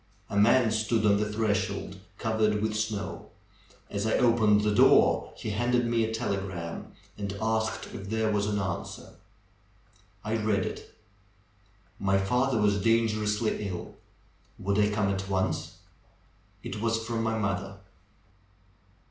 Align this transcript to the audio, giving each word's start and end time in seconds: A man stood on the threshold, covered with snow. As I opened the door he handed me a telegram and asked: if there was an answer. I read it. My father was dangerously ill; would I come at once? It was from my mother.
A 0.31 0.35
man 0.35 0.71
stood 0.71 1.05
on 1.05 1.17
the 1.17 1.31
threshold, 1.31 1.97
covered 2.17 2.59
with 2.59 2.73
snow. 2.75 3.29
As 3.87 4.07
I 4.07 4.13
opened 4.17 4.61
the 4.61 4.73
door 4.73 5.31
he 5.37 5.51
handed 5.51 5.85
me 5.85 6.03
a 6.03 6.11
telegram 6.11 6.93
and 7.19 7.37
asked: 7.39 7.85
if 7.93 8.09
there 8.09 8.31
was 8.31 8.47
an 8.47 8.57
answer. 8.57 9.13
I 10.23 10.37
read 10.37 10.65
it. 10.65 10.91
My 11.99 12.17
father 12.17 12.59
was 12.59 12.81
dangerously 12.81 13.67
ill; 13.69 13.93
would 14.57 14.79
I 14.79 14.89
come 14.89 15.09
at 15.09 15.29
once? 15.29 15.75
It 16.63 16.81
was 16.81 17.05
from 17.05 17.21
my 17.21 17.37
mother. 17.37 17.77